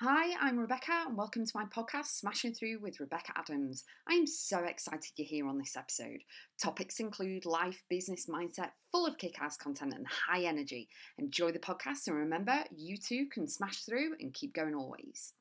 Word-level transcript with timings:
Hi, 0.00 0.32
I'm 0.40 0.60
Rebecca, 0.60 0.92
and 1.08 1.16
welcome 1.16 1.44
to 1.44 1.52
my 1.56 1.64
podcast, 1.64 2.20
Smashing 2.20 2.54
Through 2.54 2.78
with 2.80 3.00
Rebecca 3.00 3.32
Adams. 3.34 3.82
I 4.08 4.14
am 4.14 4.28
so 4.28 4.60
excited 4.60 5.10
you're 5.16 5.26
here 5.26 5.48
on 5.48 5.58
this 5.58 5.76
episode. 5.76 6.20
Topics 6.62 7.00
include 7.00 7.44
life, 7.44 7.82
business, 7.90 8.26
mindset, 8.26 8.70
full 8.92 9.08
of 9.08 9.18
kick 9.18 9.42
ass 9.42 9.56
content 9.56 9.94
and 9.94 10.06
high 10.06 10.44
energy. 10.44 10.88
Enjoy 11.18 11.50
the 11.50 11.58
podcast, 11.58 12.06
and 12.06 12.14
remember, 12.14 12.62
you 12.70 12.96
too 12.96 13.26
can 13.26 13.48
smash 13.48 13.82
through 13.82 14.14
and 14.20 14.32
keep 14.32 14.54
going 14.54 14.76
always. 14.76 15.32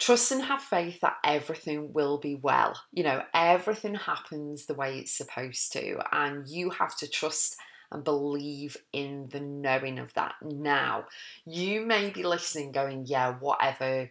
Trust 0.00 0.32
and 0.32 0.42
have 0.42 0.62
faith 0.62 1.00
that 1.02 1.18
everything 1.22 1.92
will 1.92 2.18
be 2.18 2.34
well. 2.34 2.74
You 2.92 3.04
know, 3.04 3.22
everything 3.34 3.94
happens 3.94 4.66
the 4.66 4.74
way 4.74 4.98
it's 4.98 5.12
supposed 5.12 5.72
to, 5.74 5.98
and 6.10 6.48
you 6.48 6.70
have 6.70 6.96
to 6.98 7.08
trust 7.08 7.56
and 7.92 8.02
believe 8.02 8.76
in 8.92 9.28
the 9.30 9.40
knowing 9.40 9.98
of 9.98 10.12
that 10.14 10.34
now. 10.42 11.04
You 11.44 11.84
may 11.84 12.10
be 12.10 12.22
listening, 12.22 12.72
going, 12.72 13.04
Yeah, 13.06 13.34
whatever, 13.38 14.08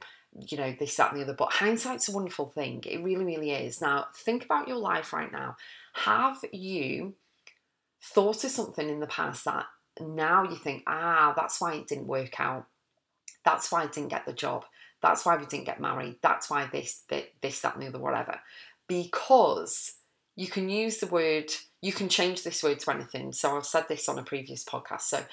you 0.48 0.58
know, 0.58 0.76
this, 0.80 0.96
that, 0.98 1.12
and 1.12 1.20
the 1.20 1.24
other, 1.24 1.34
but 1.34 1.54
hindsight's 1.54 2.08
a 2.08 2.12
wonderful 2.12 2.50
thing. 2.50 2.84
It 2.86 3.04
really, 3.04 3.26
really 3.26 3.52
is. 3.52 3.82
Now, 3.82 4.08
think 4.16 4.46
about 4.46 4.68
your 4.68 4.78
life 4.78 5.12
right 5.12 5.32
now. 5.32 5.56
Have 5.94 6.38
you 6.54 7.16
thought 8.02 8.44
of 8.44 8.52
something 8.52 8.88
in 8.88 9.00
the 9.00 9.08
past 9.08 9.46
that 9.46 9.66
now 10.00 10.44
you 10.44 10.56
think, 10.56 10.84
Ah, 10.86 11.34
that's 11.36 11.60
why 11.60 11.74
it 11.74 11.88
didn't 11.88 12.08
work 12.08 12.40
out? 12.40 12.68
That's 13.44 13.72
why 13.72 13.84
I 13.84 13.88
didn't 13.88 14.10
get 14.10 14.26
the 14.26 14.34
job 14.34 14.66
that's 15.02 15.26
why 15.26 15.38
we 15.38 15.46
didn't 15.46 15.66
get 15.66 15.80
married. 15.80 16.18
That's 16.22 16.50
why 16.50 16.68
this, 16.72 17.04
this, 17.42 17.62
that, 17.62 17.76
and 17.76 17.84
the 17.84 17.88
other, 17.88 18.00
whatever. 18.00 18.40
Because 18.88 19.94
you 20.36 20.48
can 20.48 20.70
use 20.70 20.98
the 20.98 21.08
word, 21.08 21.52
you 21.82 21.92
can 21.92 22.10
change 22.10 22.44
this 22.44 22.64
word 22.64 22.80
to 22.80 22.92
anything. 22.92 23.32
So 23.32 23.56
I've 23.56 23.66
said 23.66 23.86
this 23.88 24.10
on 24.10 24.20
a 24.20 24.24
previous 24.24 24.64
podcast. 24.64 25.02
So 25.02 25.24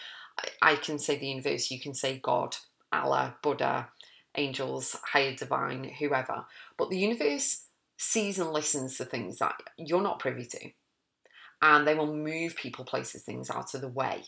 I, 0.63 0.73
I 0.73 0.77
can 0.77 0.99
say 0.99 1.19
the 1.19 1.27
universe, 1.27 1.71
you 1.71 1.81
can 1.81 1.95
say 1.95 2.21
God, 2.23 2.57
Allah, 2.93 3.37
Buddha, 3.43 3.89
angels, 4.37 4.97
higher 5.05 5.35
divine, 5.35 5.85
whoever. 5.99 6.45
But 6.77 6.91
the 6.91 6.99
universe 6.99 7.65
sees 7.97 8.39
and 8.39 8.53
listens 8.53 8.99
to 8.99 9.05
things 9.05 9.39
that 9.39 9.55
you're 9.79 10.03
not 10.03 10.19
privy 10.19 10.45
to. 10.45 10.71
And 11.63 11.87
they 11.87 11.95
will 11.95 12.15
move 12.15 12.55
people, 12.55 12.85
places, 12.85 13.23
things 13.23 13.51
out 13.51 13.75
of 13.75 13.81
the 13.81 13.89
way 13.89 14.25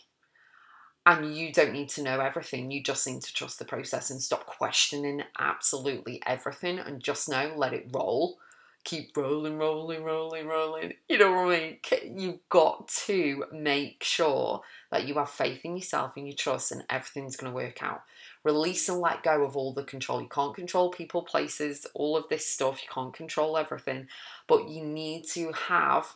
and 1.08 1.34
you 1.34 1.50
don't 1.50 1.72
need 1.72 1.88
to 1.88 2.02
know 2.02 2.20
everything. 2.20 2.70
You 2.70 2.82
just 2.82 3.06
need 3.06 3.22
to 3.22 3.32
trust 3.32 3.58
the 3.58 3.64
process 3.64 4.10
and 4.10 4.20
stop 4.20 4.44
questioning 4.44 5.22
absolutely 5.38 6.20
everything 6.26 6.78
and 6.78 7.02
just 7.02 7.30
know, 7.30 7.54
let 7.56 7.72
it 7.72 7.88
roll. 7.94 8.36
Keep 8.84 9.16
rolling, 9.16 9.56
rolling, 9.56 10.04
rolling, 10.04 10.46
rolling. 10.46 10.92
You 11.08 11.16
know 11.16 11.32
what 11.32 11.56
I 11.56 11.78
mean? 12.02 12.18
You've 12.20 12.46
got 12.50 12.88
to 13.06 13.44
make 13.50 14.04
sure 14.04 14.60
that 14.90 15.08
you 15.08 15.14
have 15.14 15.30
faith 15.30 15.64
in 15.64 15.76
yourself 15.76 16.12
and 16.18 16.26
you 16.26 16.34
trust, 16.34 16.72
and 16.72 16.84
everything's 16.90 17.36
going 17.36 17.50
to 17.50 17.56
work 17.56 17.82
out. 17.82 18.02
Release 18.44 18.86
and 18.90 19.00
let 19.00 19.22
go 19.22 19.44
of 19.44 19.56
all 19.56 19.72
the 19.72 19.84
control. 19.84 20.20
You 20.20 20.28
can't 20.28 20.54
control 20.54 20.90
people, 20.90 21.22
places, 21.22 21.86
all 21.94 22.18
of 22.18 22.28
this 22.28 22.46
stuff. 22.46 22.82
You 22.82 22.88
can't 22.92 23.14
control 23.14 23.56
everything, 23.56 24.08
but 24.46 24.68
you 24.68 24.84
need 24.84 25.24
to 25.28 25.52
have 25.52 26.14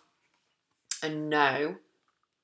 and 1.02 1.30
know 1.30 1.76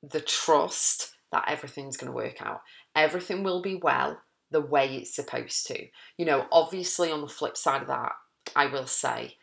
the 0.02 0.20
trust 0.20 1.14
that 1.32 1.44
everything's 1.48 1.96
going 1.96 2.10
to 2.10 2.16
work 2.16 2.40
out. 2.40 2.60
Everything 2.94 3.42
will 3.42 3.62
be 3.62 3.76
well 3.76 4.20
the 4.50 4.60
way 4.60 4.96
it's 4.96 5.14
supposed 5.14 5.66
to. 5.66 5.86
You 6.16 6.24
know, 6.24 6.46
obviously, 6.50 7.10
on 7.10 7.20
the 7.20 7.28
flip 7.28 7.56
side 7.56 7.82
of 7.82 7.88
that, 7.88 8.12
I 8.56 8.66
will 8.66 8.86
say 8.86 9.36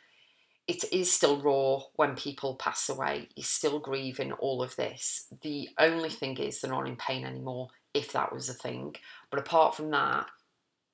it 0.67 0.83
is 0.91 1.11
still 1.11 1.41
raw 1.41 1.83
when 1.95 2.15
people 2.15 2.55
pass 2.55 2.89
away. 2.89 3.29
You're 3.35 3.43
still 3.43 3.79
grieving 3.79 4.31
all 4.33 4.63
of 4.63 4.75
this. 4.75 5.27
The 5.41 5.69
only 5.79 6.09
thing 6.09 6.37
is 6.37 6.59
they're 6.59 6.71
not 6.71 6.87
in 6.87 6.95
pain 6.95 7.23
anymore, 7.23 7.69
if 7.93 8.11
that 8.13 8.33
was 8.33 8.49
a 8.49 8.53
thing. 8.53 8.95
But 9.29 9.39
apart 9.39 9.75
from 9.75 9.91
that, 9.91 10.25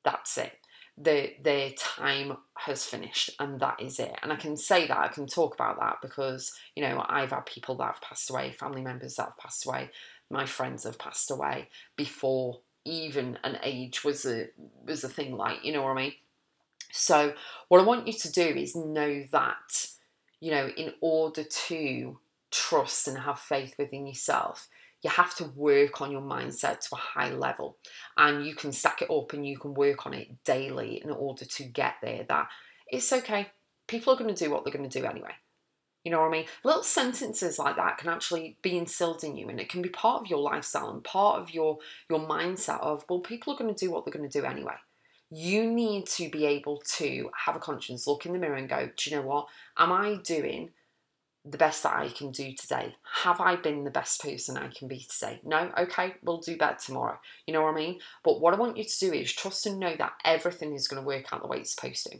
that's 0.03 0.37
it. 0.37 0.53
The 0.97 1.31
their 1.41 1.71
time 1.77 2.37
has 2.57 2.85
finished 2.85 3.31
and 3.39 3.61
that 3.61 3.81
is 3.81 3.97
it. 3.97 4.13
And 4.21 4.33
I 4.33 4.35
can 4.35 4.57
say 4.57 4.87
that, 4.87 4.97
I 4.97 5.07
can 5.07 5.25
talk 5.25 5.55
about 5.55 5.79
that 5.79 5.97
because, 6.01 6.51
you 6.75 6.83
know, 6.83 7.03
I've 7.07 7.31
had 7.31 7.45
people 7.45 7.77
that 7.77 7.85
have 7.85 8.01
passed 8.01 8.29
away, 8.29 8.51
family 8.51 8.81
members 8.81 9.15
that 9.15 9.27
have 9.27 9.37
passed 9.37 9.65
away 9.65 9.89
my 10.31 10.45
friends 10.45 10.83
have 10.83 10.99
passed 10.99 11.31
away 11.31 11.69
before 11.95 12.61
even 12.85 13.37
an 13.43 13.59
age 13.63 14.03
was 14.03 14.25
a 14.25 14.47
was 14.85 15.03
a 15.03 15.09
thing 15.09 15.35
like 15.35 15.63
you 15.63 15.73
know 15.73 15.83
what 15.83 15.91
I 15.91 15.95
mean. 15.95 16.13
So 16.91 17.33
what 17.67 17.79
I 17.79 17.83
want 17.83 18.07
you 18.07 18.13
to 18.13 18.31
do 18.31 18.41
is 18.41 18.75
know 18.75 19.23
that 19.31 19.87
you 20.39 20.51
know 20.51 20.67
in 20.67 20.93
order 21.01 21.43
to 21.43 22.19
trust 22.49 23.07
and 23.07 23.17
have 23.17 23.39
faith 23.39 23.75
within 23.77 24.07
yourself 24.07 24.67
you 25.03 25.09
have 25.09 25.35
to 25.35 25.45
work 25.55 26.01
on 26.01 26.11
your 26.11 26.21
mindset 26.21 26.81
to 26.81 26.89
a 26.93 26.95
high 26.95 27.31
level. 27.31 27.77
And 28.17 28.45
you 28.45 28.53
can 28.53 28.71
stack 28.71 29.01
it 29.01 29.09
up 29.09 29.33
and 29.33 29.43
you 29.43 29.57
can 29.57 29.73
work 29.73 30.05
on 30.05 30.13
it 30.13 30.43
daily 30.43 31.01
in 31.03 31.09
order 31.09 31.43
to 31.43 31.63
get 31.63 31.95
there 32.03 32.23
that 32.29 32.49
it's 32.87 33.11
okay. 33.11 33.47
People 33.87 34.13
are 34.13 34.17
going 34.17 34.31
to 34.31 34.43
do 34.43 34.51
what 34.51 34.63
they're 34.63 34.71
going 34.71 34.87
to 34.87 34.99
do 34.99 35.05
anyway 35.07 35.31
you 36.03 36.11
know 36.11 36.19
what 36.19 36.27
I 36.27 36.31
mean? 36.31 36.45
Little 36.63 36.83
sentences 36.83 37.59
like 37.59 37.75
that 37.75 37.97
can 37.97 38.09
actually 38.09 38.57
be 38.61 38.77
instilled 38.77 39.23
in 39.23 39.35
you 39.35 39.49
and 39.49 39.59
it 39.59 39.69
can 39.69 39.81
be 39.81 39.89
part 39.89 40.21
of 40.21 40.27
your 40.27 40.39
lifestyle 40.39 40.89
and 40.89 41.03
part 41.03 41.39
of 41.39 41.53
your 41.53 41.77
your 42.09 42.19
mindset 42.19 42.81
of, 42.81 43.05
well, 43.09 43.19
people 43.19 43.53
are 43.53 43.57
going 43.57 43.73
to 43.73 43.85
do 43.85 43.91
what 43.91 44.05
they're 44.05 44.13
going 44.13 44.27
to 44.27 44.39
do 44.39 44.45
anyway. 44.45 44.75
You 45.29 45.69
need 45.69 46.07
to 46.07 46.29
be 46.29 46.45
able 46.45 46.81
to 46.97 47.29
have 47.45 47.55
a 47.55 47.59
conscience, 47.59 48.07
look 48.07 48.25
in 48.25 48.33
the 48.33 48.39
mirror 48.39 48.55
and 48.55 48.67
go, 48.67 48.89
do 48.97 49.09
you 49.09 49.15
know 49.15 49.21
what? 49.21 49.47
Am 49.77 49.91
I 49.91 50.15
doing 50.15 50.71
the 51.45 51.57
best 51.57 51.83
that 51.83 51.95
I 51.95 52.09
can 52.09 52.31
do 52.31 52.53
today? 52.53 52.95
Have 53.23 53.39
I 53.39 53.55
been 53.55 53.83
the 53.83 53.91
best 53.91 54.21
person 54.21 54.57
I 54.57 54.67
can 54.67 54.87
be 54.87 55.05
today? 55.09 55.39
No? 55.43 55.71
Okay, 55.77 56.15
we'll 56.23 56.39
do 56.39 56.57
better 56.57 56.77
tomorrow. 56.83 57.17
You 57.45 57.53
know 57.53 57.61
what 57.61 57.73
I 57.73 57.77
mean? 57.77 57.99
But 58.23 58.41
what 58.41 58.53
I 58.53 58.57
want 58.57 58.77
you 58.77 58.83
to 58.83 58.99
do 58.99 59.13
is 59.13 59.31
trust 59.31 59.65
and 59.65 59.79
know 59.79 59.95
that 59.97 60.13
everything 60.25 60.73
is 60.73 60.87
going 60.87 61.01
to 61.01 61.07
work 61.07 61.31
out 61.31 61.41
the 61.41 61.47
way 61.47 61.59
it's 61.59 61.75
supposed 61.75 62.07
to. 62.07 62.17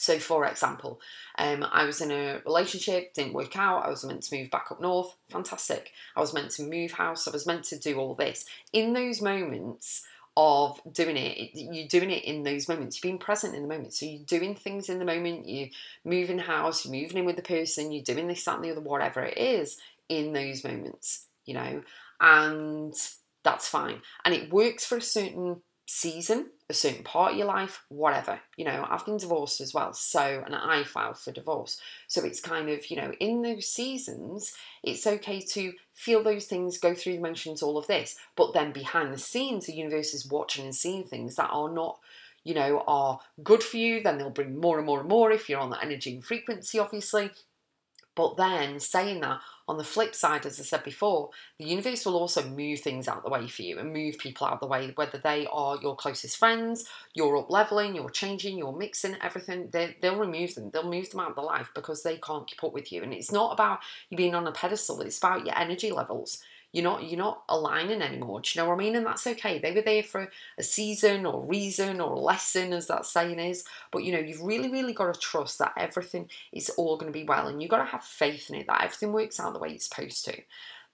So, 0.00 0.18
for 0.18 0.46
example, 0.46 0.98
um, 1.36 1.62
I 1.70 1.84
was 1.84 2.00
in 2.00 2.10
a 2.10 2.40
relationship, 2.46 3.12
didn't 3.12 3.34
work 3.34 3.54
out. 3.54 3.84
I 3.84 3.90
was 3.90 4.02
meant 4.02 4.22
to 4.22 4.34
move 4.34 4.50
back 4.50 4.68
up 4.70 4.80
north, 4.80 5.14
fantastic. 5.28 5.90
I 6.16 6.20
was 6.20 6.32
meant 6.32 6.52
to 6.52 6.62
move 6.62 6.92
house, 6.92 7.28
I 7.28 7.32
was 7.32 7.46
meant 7.46 7.64
to 7.64 7.78
do 7.78 7.98
all 7.98 8.14
this. 8.14 8.46
In 8.72 8.94
those 8.94 9.20
moments 9.20 10.06
of 10.38 10.80
doing 10.90 11.18
it, 11.18 11.50
you're 11.52 11.86
doing 11.86 12.10
it 12.10 12.24
in 12.24 12.44
those 12.44 12.66
moments, 12.66 12.96
you're 12.96 13.10
being 13.10 13.18
present 13.18 13.54
in 13.54 13.60
the 13.60 13.68
moment. 13.68 13.92
So, 13.92 14.06
you're 14.06 14.24
doing 14.24 14.54
things 14.54 14.88
in 14.88 15.00
the 15.00 15.04
moment, 15.04 15.46
you're 15.46 15.68
moving 16.02 16.38
house, 16.38 16.86
you're 16.86 16.94
moving 16.94 17.18
in 17.18 17.26
with 17.26 17.36
the 17.36 17.42
person, 17.42 17.92
you're 17.92 18.02
doing 18.02 18.26
this, 18.26 18.42
that, 18.44 18.54
and 18.54 18.64
the 18.64 18.70
other, 18.70 18.80
whatever 18.80 19.20
it 19.20 19.36
is 19.36 19.76
in 20.08 20.32
those 20.32 20.64
moments, 20.64 21.26
you 21.44 21.52
know, 21.52 21.82
and 22.22 22.94
that's 23.44 23.68
fine. 23.68 24.00
And 24.24 24.32
it 24.32 24.50
works 24.50 24.86
for 24.86 24.96
a 24.96 25.02
certain 25.02 25.60
season, 25.92 26.46
a 26.68 26.72
certain 26.72 27.02
part 27.02 27.32
of 27.32 27.38
your 27.38 27.48
life, 27.48 27.82
whatever. 27.88 28.38
You 28.56 28.64
know, 28.64 28.86
I've 28.88 29.04
been 29.04 29.16
divorced 29.16 29.60
as 29.60 29.74
well, 29.74 29.92
so, 29.92 30.40
and 30.46 30.54
I 30.54 30.84
filed 30.84 31.18
for 31.18 31.32
divorce. 31.32 31.80
So 32.06 32.24
it's 32.24 32.40
kind 32.40 32.70
of, 32.70 32.88
you 32.92 32.96
know, 32.96 33.12
in 33.18 33.42
those 33.42 33.66
seasons, 33.66 34.52
it's 34.84 35.04
okay 35.04 35.40
to 35.40 35.72
feel 35.92 36.22
those 36.22 36.46
things, 36.46 36.78
go 36.78 36.94
through 36.94 37.14
the 37.14 37.20
motions, 37.20 37.60
all 37.60 37.76
of 37.76 37.88
this. 37.88 38.16
But 38.36 38.54
then 38.54 38.70
behind 38.70 39.12
the 39.12 39.18
scenes, 39.18 39.66
the 39.66 39.74
universe 39.74 40.14
is 40.14 40.30
watching 40.30 40.64
and 40.64 40.74
seeing 40.74 41.02
things 41.02 41.34
that 41.34 41.50
are 41.50 41.72
not 41.72 41.98
you 42.42 42.54
know, 42.54 42.82
are 42.86 43.20
good 43.42 43.62
for 43.62 43.76
you, 43.76 44.02
then 44.02 44.16
they'll 44.16 44.30
bring 44.30 44.58
more 44.58 44.78
and 44.78 44.86
more 44.86 45.00
and 45.00 45.08
more 45.10 45.30
if 45.30 45.50
you're 45.50 45.60
on 45.60 45.68
that 45.68 45.84
energy 45.84 46.14
and 46.14 46.24
frequency, 46.24 46.78
obviously. 46.78 47.30
But 48.14 48.38
then 48.38 48.80
saying 48.80 49.20
that, 49.20 49.40
on 49.70 49.78
the 49.78 49.84
flip 49.84 50.16
side, 50.16 50.46
as 50.46 50.58
I 50.58 50.64
said 50.64 50.82
before, 50.82 51.30
the 51.56 51.64
universe 51.64 52.04
will 52.04 52.16
also 52.16 52.42
move 52.42 52.80
things 52.80 53.06
out 53.06 53.22
the 53.22 53.30
way 53.30 53.46
for 53.46 53.62
you 53.62 53.78
and 53.78 53.92
move 53.92 54.18
people 54.18 54.48
out 54.48 54.58
the 54.58 54.66
way, 54.66 54.90
whether 54.96 55.18
they 55.18 55.46
are 55.52 55.78
your 55.80 55.94
closest 55.94 56.36
friends, 56.38 56.86
you're 57.14 57.36
up 57.36 57.50
leveling, 57.50 57.94
you're 57.94 58.10
changing, 58.10 58.58
you're 58.58 58.76
mixing 58.76 59.16
everything. 59.22 59.68
They, 59.70 59.96
they'll 60.02 60.18
remove 60.18 60.56
them. 60.56 60.70
They'll 60.70 60.90
move 60.90 61.10
them 61.10 61.20
out 61.20 61.30
of 61.30 61.36
the 61.36 61.42
life 61.42 61.70
because 61.72 62.02
they 62.02 62.16
can't 62.16 62.48
keep 62.48 62.64
up 62.64 62.72
with 62.72 62.90
you. 62.90 63.04
And 63.04 63.12
it's 63.14 63.30
not 63.30 63.52
about 63.52 63.78
you 64.08 64.16
being 64.16 64.34
on 64.34 64.48
a 64.48 64.52
pedestal. 64.52 65.00
It's 65.02 65.18
about 65.18 65.46
your 65.46 65.56
energy 65.56 65.92
levels. 65.92 66.42
You're 66.72 66.84
not 66.84 67.04
you're 67.04 67.18
not 67.18 67.42
aligning 67.48 68.00
anymore. 68.00 68.40
Do 68.40 68.50
you 68.54 68.62
know 68.62 68.68
what 68.68 68.76
I 68.76 68.78
mean? 68.78 68.94
And 68.94 69.04
that's 69.04 69.26
okay. 69.26 69.58
They 69.58 69.72
were 69.72 69.82
there 69.82 70.04
for 70.04 70.30
a 70.56 70.62
season 70.62 71.26
or 71.26 71.44
reason 71.44 72.00
or 72.00 72.16
lesson, 72.16 72.72
as 72.72 72.86
that 72.86 73.06
saying 73.06 73.40
is. 73.40 73.64
But 73.90 74.04
you 74.04 74.12
know, 74.12 74.20
you've 74.20 74.42
really, 74.42 74.70
really 74.70 74.92
got 74.92 75.12
to 75.12 75.20
trust 75.20 75.58
that 75.58 75.72
everything 75.76 76.28
is 76.52 76.70
all 76.70 76.96
going 76.96 77.12
to 77.12 77.18
be 77.18 77.24
well, 77.24 77.48
and 77.48 77.60
you've 77.60 77.70
got 77.70 77.78
to 77.78 77.90
have 77.90 78.04
faith 78.04 78.50
in 78.50 78.56
it 78.56 78.68
that 78.68 78.84
everything 78.84 79.12
works 79.12 79.40
out 79.40 79.52
the 79.52 79.58
way 79.58 79.70
it's 79.70 79.88
supposed 79.88 80.24
to. 80.26 80.36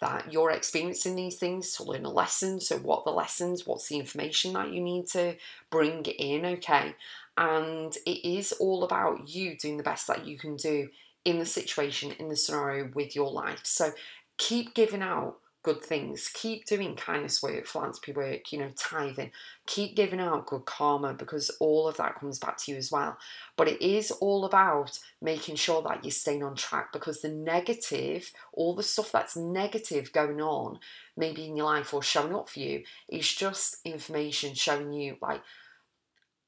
That 0.00 0.32
you're 0.32 0.50
experiencing 0.50 1.16
these 1.16 1.36
things 1.36 1.72
to 1.72 1.84
learn 1.84 2.04
a 2.04 2.10
lesson. 2.10 2.60
So, 2.60 2.78
what 2.78 3.04
the 3.04 3.10
lessons? 3.10 3.66
What's 3.66 3.88
the 3.88 3.98
information 3.98 4.54
that 4.54 4.72
you 4.72 4.80
need 4.80 5.06
to 5.08 5.36
bring 5.70 6.04
in? 6.04 6.46
Okay, 6.46 6.94
and 7.36 7.94
it 8.06 8.26
is 8.26 8.52
all 8.52 8.82
about 8.82 9.28
you 9.28 9.58
doing 9.58 9.76
the 9.76 9.82
best 9.82 10.06
that 10.06 10.26
you 10.26 10.38
can 10.38 10.56
do 10.56 10.88
in 11.26 11.38
the 11.38 11.46
situation, 11.46 12.12
in 12.18 12.28
the 12.28 12.36
scenario 12.36 12.90
with 12.94 13.14
your 13.14 13.30
life. 13.30 13.60
So, 13.64 13.92
keep 14.38 14.74
giving 14.74 15.02
out 15.02 15.38
good 15.66 15.82
things. 15.82 16.30
Keep 16.32 16.64
doing 16.64 16.94
kindness 16.94 17.42
work, 17.42 17.66
philanthropy 17.66 18.12
work, 18.12 18.52
you 18.52 18.60
know, 18.60 18.70
tithing. 18.76 19.32
Keep 19.66 19.96
giving 19.96 20.20
out 20.20 20.46
good 20.46 20.64
karma 20.64 21.12
because 21.12 21.50
all 21.58 21.88
of 21.88 21.96
that 21.96 22.20
comes 22.20 22.38
back 22.38 22.56
to 22.58 22.70
you 22.70 22.78
as 22.78 22.92
well. 22.92 23.18
But 23.56 23.66
it 23.66 23.82
is 23.82 24.12
all 24.12 24.44
about 24.44 25.00
making 25.20 25.56
sure 25.56 25.82
that 25.82 26.04
you're 26.04 26.12
staying 26.12 26.44
on 26.44 26.54
track 26.54 26.92
because 26.92 27.20
the 27.20 27.30
negative, 27.30 28.30
all 28.52 28.76
the 28.76 28.84
stuff 28.84 29.10
that's 29.10 29.36
negative 29.36 30.12
going 30.12 30.40
on, 30.40 30.78
maybe 31.16 31.46
in 31.46 31.56
your 31.56 31.66
life 31.66 31.92
or 31.92 32.00
showing 32.00 32.32
up 32.32 32.48
for 32.48 32.60
you, 32.60 32.84
is 33.08 33.34
just 33.34 33.78
information 33.84 34.54
showing 34.54 34.92
you 34.92 35.16
like 35.20 35.42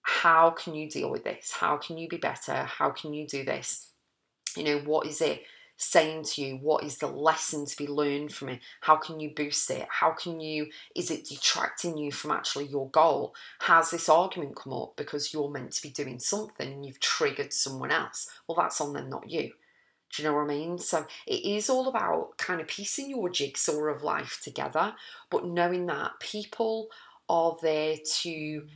how 0.02 0.50
can 0.50 0.76
you 0.76 0.88
deal 0.88 1.10
with 1.10 1.24
this? 1.24 1.50
How 1.50 1.76
can 1.76 1.98
you 1.98 2.06
be 2.08 2.18
better? 2.18 2.62
How 2.62 2.90
can 2.90 3.12
you 3.12 3.26
do 3.26 3.44
this? 3.44 3.88
You 4.56 4.62
know, 4.62 4.78
what 4.78 5.08
is 5.08 5.20
it 5.20 5.42
saying 5.78 6.24
to 6.24 6.42
you? 6.42 6.56
What 6.56 6.84
is 6.84 6.98
the 6.98 7.06
lesson 7.06 7.64
to 7.64 7.76
be 7.76 7.86
learned 7.86 8.32
from 8.32 8.50
it? 8.50 8.60
How 8.82 8.96
can 8.96 9.20
you 9.20 9.30
boost 9.34 9.70
it? 9.70 9.86
How 9.88 10.10
can 10.10 10.40
you, 10.40 10.66
is 10.94 11.10
it 11.10 11.26
detracting 11.26 11.96
you 11.96 12.12
from 12.12 12.32
actually 12.32 12.66
your 12.66 12.90
goal? 12.90 13.34
Has 13.60 13.90
this 13.90 14.08
argument 14.08 14.56
come 14.56 14.72
up 14.72 14.94
because 14.96 15.32
you're 15.32 15.48
meant 15.48 15.72
to 15.72 15.82
be 15.82 15.90
doing 15.90 16.18
something 16.18 16.70
and 16.70 16.84
you've 16.84 17.00
triggered 17.00 17.52
someone 17.52 17.92
else? 17.92 18.28
Well, 18.46 18.58
that's 18.58 18.80
on 18.80 18.92
them, 18.92 19.08
not 19.08 19.30
you. 19.30 19.52
Do 20.14 20.22
you 20.22 20.28
know 20.28 20.34
what 20.34 20.44
I 20.44 20.46
mean? 20.48 20.78
So 20.78 21.06
it 21.26 21.44
is 21.44 21.70
all 21.70 21.88
about 21.88 22.36
kind 22.38 22.60
of 22.60 22.66
piecing 22.66 23.10
your 23.10 23.28
jigsaw 23.28 23.84
of 23.84 24.02
life 24.02 24.40
together, 24.42 24.94
but 25.30 25.46
knowing 25.46 25.86
that 25.86 26.12
people 26.18 26.88
are 27.28 27.56
there 27.62 27.96
to 28.22 28.66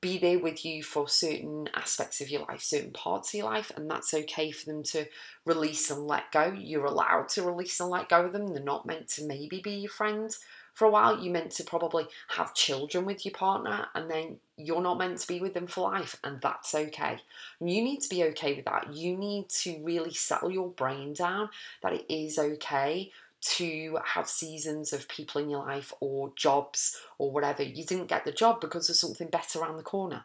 be 0.00 0.18
there 0.18 0.38
with 0.38 0.64
you 0.64 0.82
for 0.82 1.08
certain 1.08 1.68
aspects 1.74 2.20
of 2.20 2.30
your 2.30 2.42
life, 2.48 2.62
certain 2.62 2.92
parts 2.92 3.30
of 3.30 3.38
your 3.38 3.46
life, 3.46 3.70
and 3.76 3.90
that's 3.90 4.14
okay 4.14 4.50
for 4.50 4.64
them 4.66 4.82
to 4.82 5.06
release 5.44 5.90
and 5.90 6.06
let 6.06 6.32
go. 6.32 6.52
You're 6.56 6.86
allowed 6.86 7.28
to 7.30 7.42
release 7.42 7.78
and 7.80 7.90
let 7.90 8.08
go 8.08 8.24
of 8.24 8.32
them. 8.32 8.48
They're 8.48 8.62
not 8.62 8.86
meant 8.86 9.08
to 9.10 9.26
maybe 9.26 9.60
be 9.60 9.72
your 9.72 9.90
friend 9.90 10.34
for 10.72 10.86
a 10.86 10.90
while. 10.90 11.22
You're 11.22 11.32
meant 11.32 11.50
to 11.52 11.64
probably 11.64 12.06
have 12.28 12.54
children 12.54 13.04
with 13.04 13.26
your 13.26 13.34
partner, 13.34 13.86
and 13.94 14.10
then 14.10 14.38
you're 14.56 14.80
not 14.80 14.98
meant 14.98 15.18
to 15.18 15.28
be 15.28 15.40
with 15.40 15.52
them 15.52 15.66
for 15.66 15.90
life, 15.90 16.16
and 16.24 16.40
that's 16.40 16.74
okay. 16.74 17.18
you 17.60 17.82
need 17.82 18.00
to 18.00 18.08
be 18.08 18.24
okay 18.24 18.54
with 18.54 18.64
that. 18.64 18.94
You 18.94 19.16
need 19.16 19.50
to 19.50 19.78
really 19.82 20.14
settle 20.14 20.50
your 20.50 20.68
brain 20.68 21.12
down 21.12 21.50
that 21.82 21.92
it 21.92 22.06
is 22.08 22.38
okay 22.38 23.10
to 23.54 23.98
have 24.04 24.28
seasons 24.28 24.92
of 24.92 25.08
people 25.08 25.40
in 25.40 25.50
your 25.50 25.64
life 25.64 25.92
or 26.00 26.32
jobs 26.36 26.96
or 27.18 27.30
whatever. 27.30 27.62
You 27.62 27.84
didn't 27.84 28.08
get 28.08 28.24
the 28.24 28.32
job 28.32 28.60
because 28.60 28.86
there's 28.86 29.00
something 29.00 29.28
better 29.28 29.58
around 29.58 29.76
the 29.76 29.82
corner. 29.82 30.24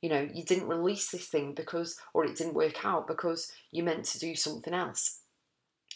You 0.00 0.10
know, 0.10 0.28
you 0.32 0.44
didn't 0.44 0.68
release 0.68 1.10
this 1.10 1.26
thing 1.26 1.54
because, 1.54 1.98
or 2.12 2.24
it 2.24 2.36
didn't 2.36 2.54
work 2.54 2.84
out 2.84 3.06
because 3.06 3.50
you 3.70 3.82
meant 3.82 4.04
to 4.06 4.18
do 4.18 4.34
something 4.34 4.74
else. 4.74 5.20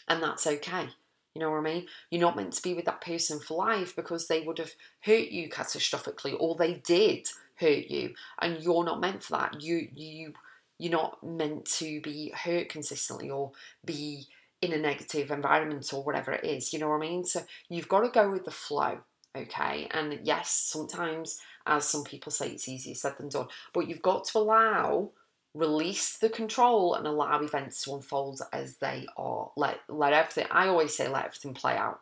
And 0.07 0.21
that's 0.23 0.47
okay. 0.47 0.89
You 1.35 1.41
know 1.41 1.51
what 1.51 1.59
I 1.59 1.61
mean? 1.61 1.85
You're 2.09 2.21
not 2.21 2.35
meant 2.35 2.53
to 2.53 2.61
be 2.61 2.73
with 2.73 2.85
that 2.85 3.01
person 3.01 3.39
for 3.39 3.57
life 3.57 3.95
because 3.95 4.27
they 4.27 4.41
would 4.41 4.57
have 4.57 4.71
hurt 5.01 5.29
you 5.29 5.49
catastrophically 5.49 6.35
or 6.39 6.55
they 6.55 6.73
did 6.73 7.27
hurt 7.55 7.85
you 7.87 8.13
and 8.41 8.61
you're 8.61 8.83
not 8.83 8.99
meant 8.99 9.23
for 9.23 9.33
that. 9.33 9.61
You 9.61 9.87
you 9.93 10.33
you're 10.79 10.91
not 10.91 11.23
meant 11.23 11.65
to 11.65 12.01
be 12.01 12.33
hurt 12.35 12.69
consistently 12.69 13.29
or 13.29 13.51
be 13.85 14.27
in 14.61 14.73
a 14.73 14.77
negative 14.77 15.31
environment 15.31 15.93
or 15.93 16.03
whatever 16.03 16.33
it 16.33 16.43
is, 16.43 16.73
you 16.73 16.79
know 16.79 16.89
what 16.89 16.97
I 16.97 16.99
mean? 16.99 17.25
So 17.25 17.41
you've 17.69 17.87
got 17.87 18.01
to 18.01 18.09
go 18.09 18.29
with 18.29 18.45
the 18.45 18.51
flow, 18.51 18.99
okay? 19.35 19.87
And 19.91 20.19
yes, 20.23 20.51
sometimes, 20.51 21.39
as 21.65 21.85
some 21.85 22.03
people 22.03 22.31
say, 22.31 22.49
it's 22.49 22.67
easier 22.67 22.95
said 22.95 23.17
than 23.17 23.29
done, 23.29 23.47
but 23.73 23.87
you've 23.87 24.01
got 24.01 24.25
to 24.25 24.37
allow, 24.39 25.11
release 25.53 26.17
the 26.17 26.29
control 26.29 26.93
and 26.93 27.07
allow 27.07 27.39
events 27.41 27.83
to 27.83 27.93
unfold 27.95 28.41
as 28.51 28.77
they 28.77 29.07
are. 29.17 29.51
Let, 29.55 29.79
let 29.87 30.13
everything, 30.13 30.47
I 30.51 30.67
always 30.67 30.95
say, 30.95 31.07
let 31.07 31.25
everything 31.25 31.53
play 31.53 31.77
out. 31.77 32.01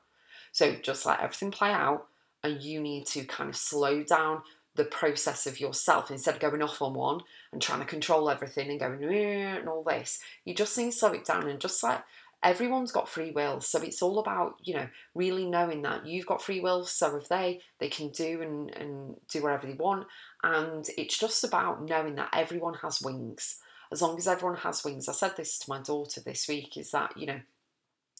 So 0.52 0.76
just 0.76 1.06
let 1.06 1.20
everything 1.20 1.52
play 1.52 1.70
out, 1.70 2.08
and 2.44 2.62
you 2.62 2.80
need 2.82 3.06
to 3.08 3.24
kind 3.26 3.50
of 3.50 3.56
slow 3.56 4.02
down 4.02 4.42
the 4.76 4.86
process 4.86 5.48
of 5.48 5.60
yourself 5.60 6.12
instead 6.12 6.36
of 6.36 6.40
going 6.40 6.62
off 6.62 6.82
on 6.82 6.94
one 6.94 7.20
and 7.52 7.62
trying 7.62 7.80
to 7.80 7.86
control 7.86 8.30
everything 8.30 8.70
and 8.70 8.80
going 8.80 9.04
and 9.04 9.68
all 9.68 9.84
this. 9.84 10.20
You 10.46 10.54
just 10.54 10.78
need 10.78 10.92
to 10.92 10.98
slow 10.98 11.14
it 11.14 11.26
down 11.26 11.50
and 11.50 11.60
just 11.60 11.82
like 11.82 12.04
everyone's 12.44 12.92
got 12.92 13.10
free 13.10 13.32
will 13.32 13.60
so 13.60 13.82
it's 13.82 14.02
all 14.02 14.20
about 14.20 14.56
you 14.64 14.74
know 14.74 14.88
really 15.16 15.46
knowing 15.46 15.82
that 15.82 16.06
you've 16.06 16.28
got 16.28 16.42
free 16.42 16.60
will 16.60 16.86
so 16.86 17.12
have 17.12 17.28
they 17.30 17.60
they 17.80 17.90
can 17.90 18.10
do 18.10 18.42
and, 18.42 18.70
and 18.76 19.16
do 19.32 19.42
whatever 19.42 19.66
they 19.66 19.74
want 19.74 20.06
and 20.44 20.88
it's 20.98 21.18
just 21.18 21.44
about 21.44 21.84
knowing 21.84 22.16
that 22.16 22.30
everyone 22.34 22.76
has 22.76 23.02
wings. 23.02 23.60
As 23.92 24.02
long 24.02 24.18
as 24.18 24.28
everyone 24.28 24.58
has 24.60 24.84
wings. 24.84 25.08
I 25.08 25.14
said 25.14 25.38
this 25.38 25.58
to 25.60 25.70
my 25.70 25.82
daughter 25.82 26.22
this 26.22 26.48
week 26.48 26.78
is 26.78 26.92
that 26.92 27.18
you 27.18 27.26
know 27.26 27.40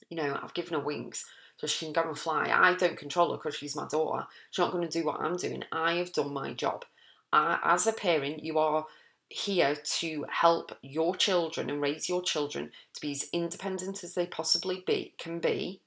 you 0.10 0.18
know 0.18 0.40
i've 0.42 0.54
given 0.54 0.74
her 0.74 0.86
wings 0.86 1.26
so 1.58 1.66
she 1.66 1.86
can 1.86 1.94
go 1.94 2.08
and 2.08 2.18
fly. 2.18 2.50
I 2.54 2.76
don't 2.76 2.98
control 2.98 3.32
her 3.32 3.38
because 3.38 3.56
she's 3.56 3.76
my 3.76 3.88
daughter. 3.88 4.28
She's 4.52 4.60
not 4.60 4.72
going 4.72 4.88
to 4.88 5.00
do 5.00 5.06
what 5.06 5.20
i'm 5.20 5.38
doing. 5.38 5.64
I 5.72 5.94
have 5.96 6.14
done 6.14 6.34
my 6.34 6.54
job. 6.54 6.86
I, 7.34 7.60
as 7.64 7.88
a 7.88 7.94
parent 7.94 8.44
you 8.44 8.58
are 8.58 8.86
here 9.30 9.76
to 9.84 10.26
help 10.30 10.78
your 10.82 11.16
children 11.16 11.70
and 11.70 11.82
raise 11.82 12.08
your 12.08 12.22
children 12.22 12.72
to 12.94 13.02
be 13.02 13.12
as 13.12 13.26
independent 13.34 14.04
as 14.04 14.14
they 14.14 14.26
possibly 14.26 14.84
be 14.88 15.14
can 15.20 15.40
be 15.40 15.82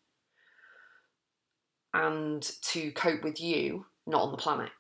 and 1.95 2.43
to 2.63 2.93
cope 2.93 3.25
with 3.25 3.41
you 3.41 3.87
not 4.07 4.23
on 4.23 4.31
the 4.31 4.37
planet 4.37 4.71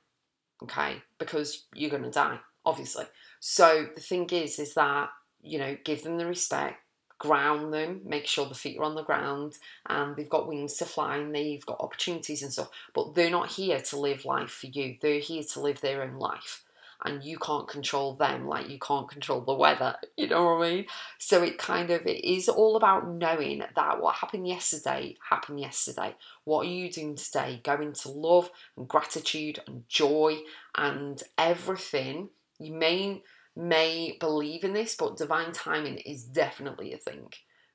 okay? 0.62 0.96
Because 1.18 1.64
you're 1.74 1.90
going 1.90 2.02
to 2.02 2.10
die 2.10 2.38
obviously. 2.64 3.06
So 3.40 3.86
the 3.94 4.00
thing 4.00 4.28
is 4.30 4.58
is 4.58 4.74
that 4.74 5.10
you 5.42 5.58
know 5.58 5.76
give 5.84 6.02
them 6.02 6.18
the 6.18 6.26
respect 6.26 6.76
ground 7.18 7.72
them 7.74 8.00
make 8.06 8.26
sure 8.26 8.46
the 8.46 8.54
feet 8.54 8.78
are 8.78 8.84
on 8.84 8.94
the 8.94 9.02
ground 9.02 9.54
and 9.90 10.16
they've 10.16 10.30
got 10.30 10.48
wings 10.48 10.78
to 10.78 10.86
fly 10.86 11.18
and 11.18 11.34
they've 11.34 11.66
got 11.66 11.80
opportunities 11.80 12.42
and 12.42 12.52
stuff. 12.52 12.70
But 12.94 13.14
they're 13.14 13.30
not 13.30 13.50
here 13.50 13.78
to 13.78 13.98
live 13.98 14.24
life 14.24 14.50
for 14.50 14.68
you. 14.68 14.96
They're 15.00 15.20
here 15.20 15.42
to 15.52 15.60
live 15.60 15.80
their 15.80 16.02
own 16.02 16.14
life 16.14 16.64
and 17.04 17.24
you 17.24 17.38
can't 17.38 17.68
control 17.68 18.14
them 18.14 18.46
like 18.46 18.68
you 18.68 18.78
can't 18.78 19.08
control 19.08 19.40
the 19.40 19.54
weather 19.54 19.96
you 20.16 20.28
know 20.28 20.44
what 20.44 20.66
i 20.66 20.70
mean? 20.70 20.86
So 21.18 21.42
it 21.42 21.58
kind 21.58 21.90
of 21.90 22.06
it 22.06 22.24
is 22.24 22.48
all 22.48 22.76
about 22.76 23.08
knowing 23.08 23.62
that 23.74 24.00
what 24.00 24.16
happened 24.16 24.46
yesterday 24.46 25.16
happened 25.28 25.60
yesterday. 25.60 26.14
What 26.44 26.66
are 26.66 26.70
you 26.70 26.90
doing 26.90 27.16
today? 27.16 27.60
Go 27.62 27.74
into 27.80 28.10
love 28.10 28.50
and 28.76 28.88
gratitude 28.88 29.60
and 29.66 29.88
joy 29.88 30.38
and 30.76 31.22
everything. 31.38 32.30
You 32.58 32.74
may 32.74 33.22
may 33.56 34.16
believe 34.20 34.64
in 34.64 34.72
this 34.72 34.94
but 34.94 35.16
divine 35.16 35.52
timing 35.52 35.98
is 35.98 36.24
definitely 36.24 36.92
a 36.92 36.98
thing 36.98 37.30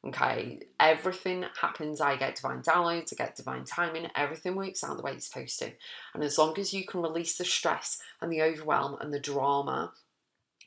Okay, 0.06 0.60
everything 0.80 1.46
happens. 1.60 2.00
I 2.00 2.16
get 2.16 2.36
divine 2.36 2.62
downloads, 2.62 3.12
I 3.12 3.16
get 3.16 3.36
divine 3.36 3.66
timing, 3.66 4.08
everything 4.16 4.56
works 4.56 4.84
out 4.84 4.98
the 4.98 5.04
way 5.04 5.14
it's 5.14 5.28
supposed 5.28 5.58
to. 5.60 5.72
And 6.14 6.24
as 6.24 6.38
long 6.38 6.60
as 6.60 6.74
you 6.74 6.86
can 6.86 7.02
release 7.02 7.38
the 7.38 7.46
stress 7.46 8.00
and 8.22 8.32
the 8.32 8.44
overwhelm 8.44 8.98
and 9.02 9.12
the 9.12 9.20
drama 9.20 9.94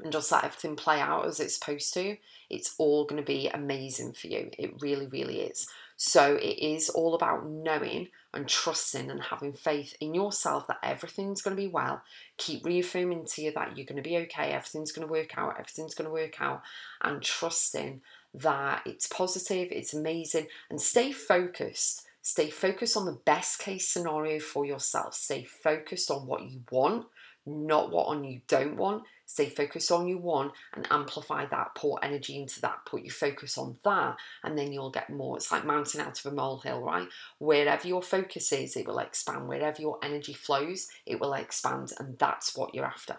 and 0.00 0.12
just 0.12 0.32
let 0.32 0.44
everything 0.44 0.74
play 0.74 1.00
out 1.00 1.26
as 1.26 1.38
it's 1.38 1.54
supposed 1.54 1.94
to, 1.94 2.16
it's 2.50 2.74
all 2.78 3.04
going 3.04 3.20
to 3.20 3.26
be 3.26 3.48
amazing 3.48 4.12
for 4.12 4.26
you. 4.26 4.50
It 4.58 4.80
really, 4.80 5.06
really 5.06 5.40
is. 5.40 5.68
So 5.96 6.36
it 6.36 6.58
is 6.58 6.88
all 6.88 7.14
about 7.14 7.48
knowing 7.48 8.08
and 8.32 8.46
trusting 8.46 9.10
and 9.10 9.20
having 9.20 9.52
faith 9.52 9.96
in 10.00 10.14
yourself 10.14 10.66
that 10.68 10.78
everything's 10.82 11.42
going 11.42 11.56
to 11.56 11.62
be 11.62 11.66
well. 11.66 12.02
Keep 12.36 12.64
reaffirming 12.64 13.26
to 13.26 13.42
you 13.42 13.52
that 13.52 13.76
you're 13.76 13.86
going 13.86 14.02
to 14.02 14.08
be 14.08 14.16
okay, 14.18 14.52
everything's 14.52 14.92
going 14.92 15.06
to 15.06 15.12
work 15.12 15.36
out, 15.36 15.54
everything's 15.58 15.94
going 15.94 16.06
to 16.06 16.12
work 16.12 16.40
out, 16.40 16.62
and 17.02 17.20
trusting 17.22 18.00
that 18.34 18.82
it's 18.86 19.06
positive, 19.06 19.68
it's 19.70 19.94
amazing, 19.94 20.46
and 20.70 20.80
stay 20.80 21.12
focused. 21.12 22.04
Stay 22.22 22.50
focused 22.50 22.96
on 22.96 23.06
the 23.06 23.18
best 23.24 23.58
case 23.58 23.88
scenario 23.88 24.38
for 24.38 24.66
yourself. 24.66 25.14
Stay 25.14 25.44
focused 25.44 26.10
on 26.10 26.26
what 26.26 26.42
you 26.42 26.60
want, 26.70 27.06
not 27.46 27.90
what 27.90 28.06
on 28.06 28.24
you 28.24 28.40
don't 28.48 28.76
want. 28.76 29.04
Stay 29.24 29.48
focused 29.48 29.92
on 29.92 30.08
you 30.08 30.16
want 30.16 30.52
and 30.74 30.86
amplify 30.90 31.44
that, 31.46 31.74
pour 31.74 32.02
energy 32.02 32.38
into 32.40 32.60
that, 32.62 32.78
put 32.86 33.02
your 33.02 33.12
focus 33.12 33.58
on 33.58 33.76
that, 33.84 34.16
and 34.42 34.56
then 34.56 34.72
you'll 34.72 34.90
get 34.90 35.10
more. 35.10 35.36
It's 35.36 35.52
like 35.52 35.66
mountain 35.66 36.00
out 36.00 36.18
of 36.18 36.32
a 36.32 36.34
molehill, 36.34 36.80
right? 36.80 37.08
Wherever 37.38 37.86
your 37.86 38.02
focus 38.02 38.52
is, 38.52 38.74
it 38.74 38.86
will 38.86 38.98
expand. 38.98 39.46
Wherever 39.46 39.82
your 39.82 39.98
energy 40.02 40.32
flows, 40.32 40.88
it 41.04 41.20
will 41.20 41.34
expand, 41.34 41.92
and 41.98 42.18
that's 42.18 42.56
what 42.56 42.74
you're 42.74 42.86
after. 42.86 43.18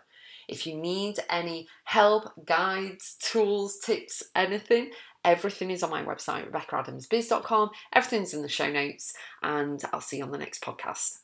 If 0.50 0.66
you 0.66 0.76
need 0.76 1.18
any 1.30 1.68
help, 1.84 2.46
guides, 2.46 3.16
tools, 3.22 3.78
tips, 3.80 4.24
anything, 4.36 4.92
everything 5.24 5.70
is 5.70 5.84
on 5.84 5.92
my 5.92 6.04
website, 6.04 6.52
RebeccaAdamsBiz.com. 6.52 7.70
Everything's 7.94 8.34
in 8.34 8.42
the 8.42 8.50
show 8.50 8.70
notes, 8.72 9.14
and 9.44 9.80
I'll 9.94 10.02
see 10.02 10.18
you 10.18 10.24
on 10.24 10.32
the 10.32 10.38
next 10.38 10.64
podcast. 10.64 11.20